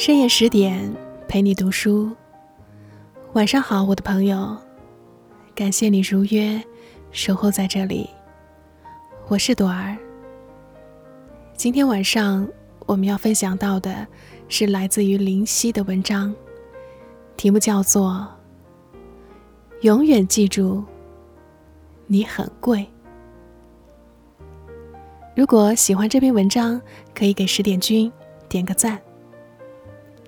[0.00, 0.90] 深夜十点
[1.28, 2.10] 陪你读书，
[3.34, 4.56] 晚上好，我的朋友，
[5.54, 6.58] 感谢你如约
[7.10, 8.08] 守候在这里。
[9.28, 9.94] 我是朵儿。
[11.54, 12.48] 今天晚上
[12.86, 14.06] 我们要分享到的
[14.48, 16.34] 是来自于林夕的文章，
[17.36, 18.26] 题目叫做
[19.82, 20.82] 《永远记住
[22.06, 22.88] 你很贵》。
[25.36, 26.80] 如果喜欢这篇文章，
[27.14, 28.10] 可以给十点君
[28.48, 28.98] 点个赞。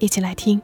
[0.03, 0.61] 一起来听。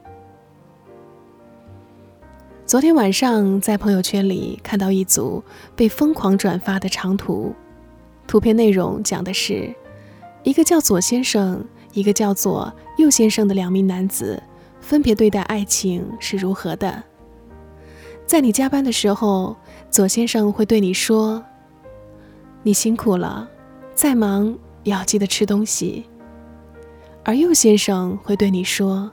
[2.65, 5.41] 昨天晚上在朋友圈里看到一组
[5.77, 7.55] 被疯狂转发的长图，
[8.27, 9.73] 图片内容讲的是，
[10.43, 14.43] 一个叫左先生，一个叫做右先生的两名男子，
[14.81, 17.01] 分别对待爱情是如何的。
[18.25, 19.55] 在你加班的时候，
[19.89, 21.41] 左先生会对你说
[22.61, 23.49] ：“你辛苦了，
[23.95, 24.53] 再忙
[24.83, 26.03] 也要记得吃东西。”
[27.23, 29.09] 而右先生会对你说。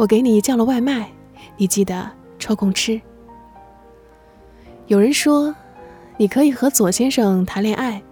[0.00, 1.12] 我给你叫了外卖，
[1.58, 2.98] 你记得抽空吃。
[4.86, 5.54] 有人说，
[6.16, 8.02] 你可以和左先生谈恋爱，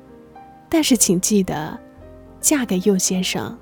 [0.68, 1.80] 但是请记得
[2.42, 3.56] 嫁给右先生。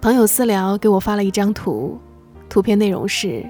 [0.00, 1.98] 朋友私聊给我发了一张图，
[2.48, 3.44] 图片内容是：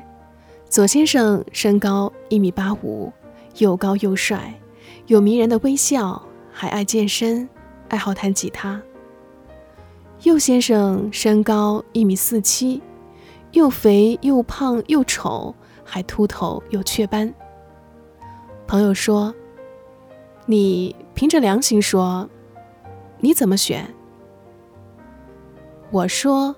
[0.71, 3.13] 左先生身高一米八五，
[3.59, 4.59] 又高又帅，
[5.07, 7.47] 有迷人的微笑，还爱健身，
[7.91, 8.81] 爱好弹吉他。
[10.23, 12.81] 右先生身高一米四七。
[13.53, 15.55] 又肥又胖又丑，
[15.85, 17.33] 还秃头又雀斑。
[18.67, 19.35] 朋友说
[20.45, 22.29] ：“你凭着良心说，
[23.21, 23.95] 你怎么选？”
[25.91, 26.55] 我说：“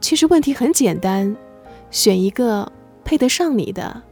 [0.00, 1.36] 其实问题很简单，
[1.92, 2.70] 选一个
[3.04, 4.02] 配得上你的，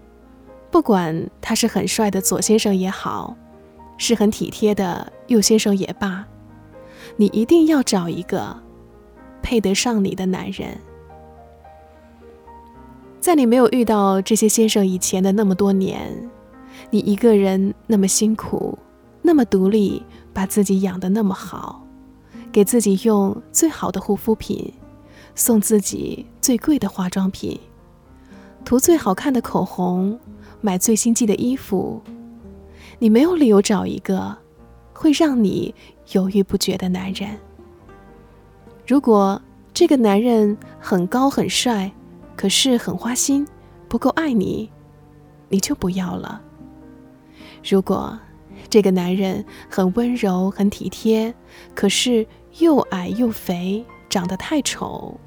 [0.70, 3.36] 不管他是很帅的左先生也好，
[3.96, 6.24] 是很体贴的右先生也罢，
[7.16, 8.56] 你一定要找一个
[9.42, 10.78] 配得上你的男人。”
[13.28, 16.30] 在你没有遇到这些先生以前的那么多年，
[16.88, 18.78] 你一个人那么辛苦，
[19.20, 20.02] 那么独立，
[20.32, 21.86] 把自己养得那么好，
[22.50, 24.72] 给自己用最好的护肤品，
[25.34, 27.60] 送自己最贵的化妆品，
[28.64, 30.18] 涂最好看的口红，
[30.62, 32.00] 买最新季的衣服，
[32.98, 34.34] 你没有理由找一个
[34.94, 35.74] 会让你
[36.12, 37.28] 犹豫不决的男人。
[38.86, 39.38] 如果
[39.74, 41.92] 这个男人很高很帅，
[42.38, 43.44] 可是很花心，
[43.88, 44.70] 不够爱你，
[45.48, 46.40] 你就不要了。
[47.68, 48.16] 如果
[48.70, 51.34] 这个男人很温柔、很体贴，
[51.74, 52.24] 可是
[52.60, 55.18] 又矮又肥，长得太丑，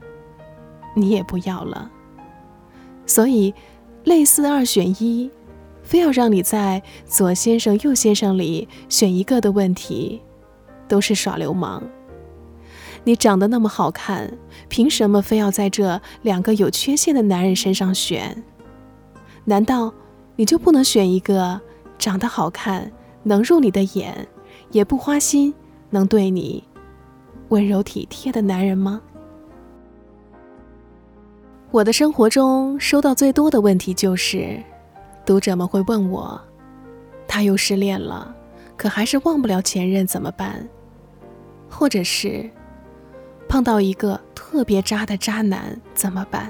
[0.95, 1.91] 你也不要了。
[3.05, 3.53] 所以，
[4.05, 5.29] 类似二选一，
[5.83, 10.21] 非要让你在左先生、右先生里选一个的问题，
[10.87, 11.83] 都是耍流氓。
[13.03, 14.31] 你长得那么好看，
[14.69, 18.43] 凭什么非要在这两个有缺陷的男人身上选？
[19.43, 19.91] 难道
[20.35, 21.59] 你就不能选一个
[21.97, 22.91] 长得好看、
[23.23, 24.27] 能入你的眼，
[24.71, 25.51] 也不花心、
[25.89, 26.63] 能对你
[27.49, 29.01] 温柔体贴的男人吗？
[31.71, 34.61] 我的生活中收到最多的问题就是，
[35.25, 36.39] 读者们会问我，
[37.27, 38.35] 他又失恋了，
[38.77, 40.67] 可还是忘不了前任怎么办？
[41.67, 42.47] 或者是？
[43.51, 46.49] 碰到一个特别渣的渣男怎么办？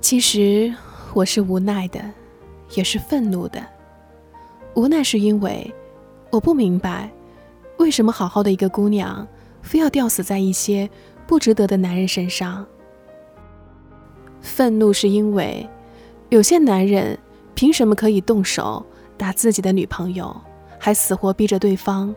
[0.00, 0.74] 其实
[1.12, 2.00] 我是无奈的，
[2.74, 3.62] 也是愤怒的。
[4.74, 5.70] 无奈是因为
[6.30, 7.10] 我不明白，
[7.76, 9.28] 为什么好好的一个姑娘，
[9.60, 10.88] 非要吊死在一些
[11.26, 12.64] 不值得的男人身上。
[14.40, 15.68] 愤怒是因为
[16.30, 17.18] 有些男人
[17.54, 18.82] 凭什么可以动手
[19.18, 20.34] 打自己的女朋友，
[20.78, 22.16] 还死活逼着对方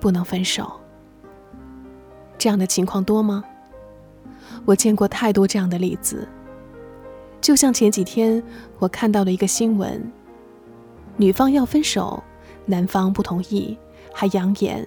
[0.00, 0.72] 不能分手？
[2.42, 3.44] 这样的情况多吗？
[4.64, 6.26] 我见过太多这样的例子。
[7.40, 8.42] 就像前几天
[8.80, 10.10] 我看到了一个新闻，
[11.16, 12.20] 女方要分手，
[12.66, 13.78] 男方不同意，
[14.12, 14.84] 还扬言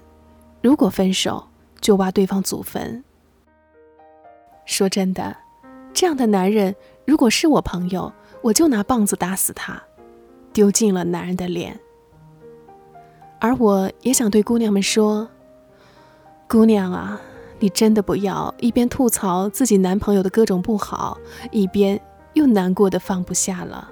[0.62, 1.48] 如果分手
[1.80, 3.02] 就挖对方祖坟。
[4.66, 5.34] 说真的，
[5.94, 6.75] 这样的男人
[7.06, 8.12] 如果是我朋友，
[8.42, 9.81] 我就拿棒子打死他，
[10.52, 11.80] 丢尽了男人的脸。
[13.40, 15.30] 而我也想对姑娘们说，
[16.50, 17.22] 姑娘啊。
[17.60, 21.18] 你真的不要一边吐槽自己男朋友的各种不好，
[21.52, 22.00] 一边
[22.34, 23.90] 又难过的放不下了。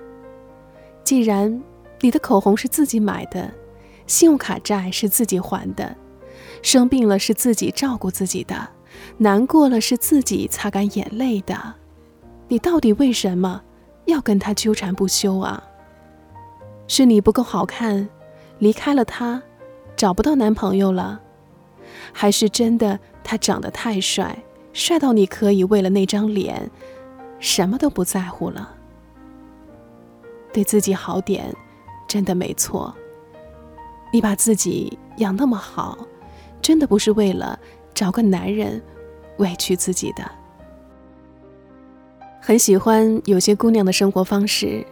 [1.04, 1.62] 既然
[2.02, 3.50] 你的口红是自己买的，
[4.06, 5.96] 信用卡债是自己还的，
[6.62, 8.70] 生病了是自己照顾自己的，
[9.18, 11.56] 难过了是自己擦干眼泪的，
[12.50, 13.62] 你到底为什么
[14.06, 15.64] 要跟他纠缠不休啊？
[16.88, 18.10] 是你不够好看，
[18.60, 19.42] 离开了他，
[19.96, 21.22] 找不到男朋友了，
[22.12, 23.00] 还是真的？
[23.24, 24.38] 他长得太帅，
[24.74, 26.70] 帅到你可以为了那张脸，
[27.40, 28.76] 什么都不在乎了。
[30.52, 31.54] 对自己好点，
[32.08, 32.94] 真的没错。
[34.12, 35.98] 你把自己养那么好，
[36.62, 37.60] 真的不是为了
[37.94, 38.80] 找个男人
[39.38, 40.24] 委屈自己的。
[42.40, 44.86] 很喜欢有些姑娘的生活方式，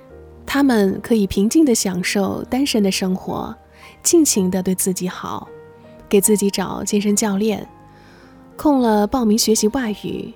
[0.46, 3.56] 她们可以平静的享受单身的生活，
[4.02, 5.48] 尽情的对自己好，
[6.10, 7.68] 给自己找健身教练，
[8.58, 10.34] 空了报名学习外语，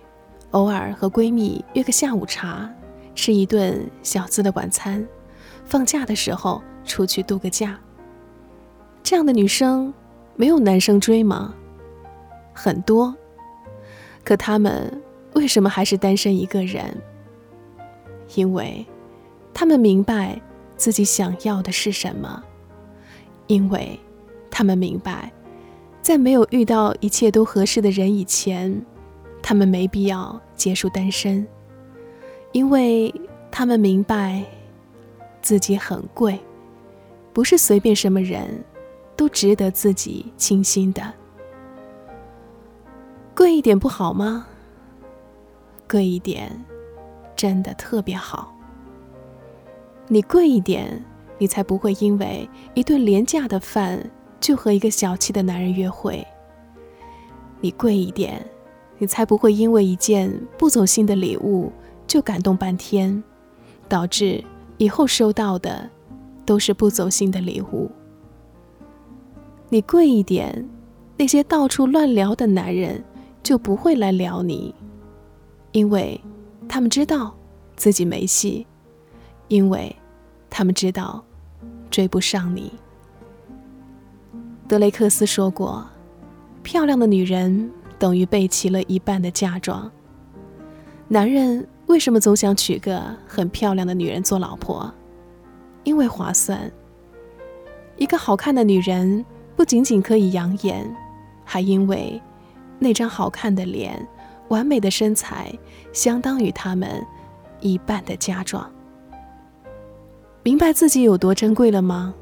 [0.52, 2.70] 偶尔和闺蜜约个下午茶，
[3.14, 5.06] 吃一顿小资的晚餐，
[5.64, 7.80] 放假的时候出去度个假。
[9.04, 9.94] 这样的女生
[10.36, 11.54] 没有男生追吗？
[12.52, 13.14] 很多，
[14.24, 15.02] 可他们
[15.34, 16.84] 为什么还是单身一个人？
[18.34, 18.84] 因为，
[19.54, 20.42] 他们明白
[20.76, 22.44] 自己想要的是什么，
[23.46, 24.00] 因为，
[24.50, 25.32] 他们明白，
[26.06, 28.86] 在没有遇到一切都合适的人以前，
[29.42, 31.48] 他们没必要结束单身，
[32.52, 33.12] 因为
[33.50, 34.46] 他们明白，
[35.42, 36.40] 自己很贵，
[37.34, 38.63] 不是随便什么人。
[39.18, 41.02] 都值得自己倾心的，
[43.34, 44.46] 贵一点不好吗？
[45.90, 46.63] 贵一点，
[47.34, 48.54] 真的特别好。
[50.10, 51.01] 你贵一点，
[51.38, 54.12] 你才不会因为一顿廉价的饭
[54.46, 56.24] 就和一个小气的男人约会。
[57.62, 58.46] 你贵一点，
[59.00, 61.74] 你才不会因为一件不走心的礼物
[62.06, 63.24] 就感动半天，
[63.90, 64.44] 导致
[64.78, 65.90] 以后收到的
[66.46, 67.90] 都是不走心的礼物。
[69.70, 70.70] 你贵一点，
[71.18, 73.04] 那些到处乱聊的男人
[73.42, 74.76] 就不会来聊你，
[75.72, 76.22] 因为
[76.70, 77.36] 他们知道
[77.76, 78.68] 自己没戏，
[79.48, 79.96] 因为
[80.52, 81.26] 他们知道
[81.90, 82.72] 追不上你。
[84.68, 85.86] 德雷克斯说过
[86.64, 89.92] ：“漂亮的女人等于备齐了一半的嫁妆。”
[91.08, 94.94] 男人为什么总想娶个很漂亮的女人做老婆？
[95.84, 96.72] 因为划算。
[97.98, 99.26] 一个好看的女人。
[99.58, 100.86] 不仅仅可以养眼，
[101.46, 102.22] 还因为
[102.78, 104.06] 那张好看的脸、
[104.50, 105.58] 完美的身材，
[105.94, 107.02] 相当于他们
[107.62, 108.70] 一半的嫁妆。
[110.44, 112.14] 明白自己有多珍贵了吗？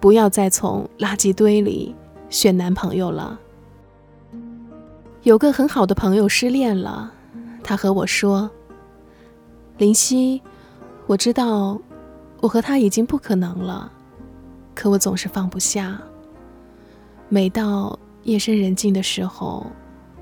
[0.00, 1.94] 不要再从垃圾堆里
[2.30, 3.38] 选男朋友了。
[5.22, 7.12] 有个很好的朋友失恋了，
[7.62, 8.50] 他和我说
[9.76, 10.40] ：“林夕，
[11.06, 11.78] 我知道
[12.40, 13.90] 我和他已经不可能了，
[14.74, 16.00] 可我总是放不下。”
[17.28, 19.66] 每到夜深人静的时候，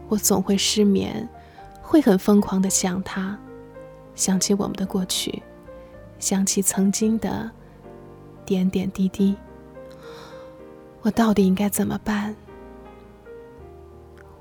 [0.08, 1.28] 我总会失眠，
[1.82, 3.38] 会很疯狂的想他，
[4.14, 5.43] 想起我们的过去，
[6.19, 7.49] 想起曾经的
[8.44, 9.37] 点点滴滴。
[11.06, 12.34] 我到底应该怎么办？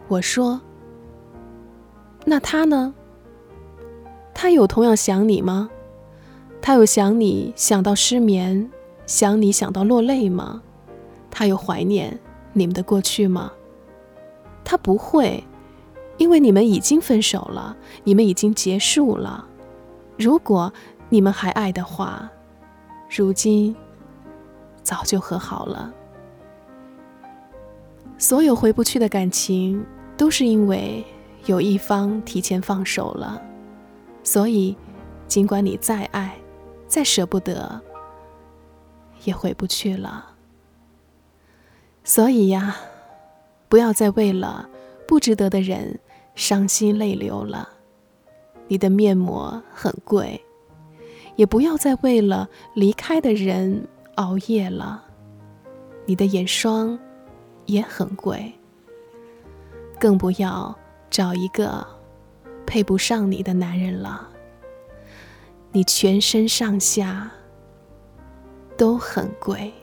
[0.07, 0.59] 我说
[2.25, 2.91] ：“那他呢？
[4.33, 5.69] 他有同样想你吗？
[6.63, 8.71] 他有想你想到失眠，
[9.05, 10.63] 想你想到落泪吗？
[11.29, 12.19] 他有怀念？”
[12.53, 13.51] 你们的过去吗？
[14.63, 15.43] 他不会，
[16.17, 19.47] 因为你们已经分手了，你们已经结束了。
[20.17, 20.73] 如果
[21.09, 22.27] 你们还爱的话，
[23.15, 23.75] 如今
[24.81, 25.93] 早就和好了。
[28.17, 31.03] 所有回不去的感情，都是因为
[31.45, 33.41] 有一方提前放手了。
[34.23, 34.75] 所以，
[35.27, 36.35] 尽管你再爱，
[36.87, 37.81] 再舍不得，
[39.25, 40.33] 也回不去了。
[42.03, 42.77] 所以呀，
[43.67, 44.69] 不要再为了
[45.07, 45.99] 不值得的人
[46.35, 47.69] 伤心泪流了。
[48.67, 50.41] 你的面膜很贵，
[51.35, 55.03] 也不要再为了离开的人熬夜了。
[56.05, 56.97] 你的眼霜
[57.65, 58.53] 也很贵，
[59.99, 60.75] 更不要
[61.09, 61.85] 找一个
[62.65, 64.29] 配不上你的男人了。
[65.71, 67.29] 你全身上下
[68.77, 69.73] 都很贵。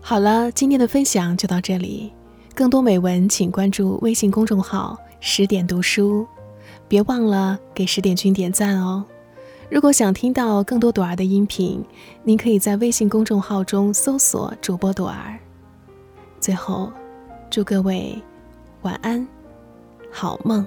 [0.00, 2.12] 好了，今天的分享就到这里。
[2.54, 6.26] 更多美文，请关注微信公众号“十点读书”，
[6.86, 9.04] 别忘了给十点君点赞哦。
[9.70, 11.82] 如果想听到更多朵儿的音频，
[12.22, 15.38] 您可以在微信公众号中搜索主播朵儿。
[16.40, 16.92] 最后，
[17.50, 18.20] 祝各位
[18.82, 19.26] 晚安，
[20.10, 20.66] 好梦。